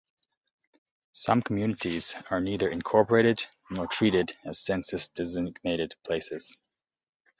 [1.13, 6.57] Some communities are neither incorporated nor treated as census-designated places.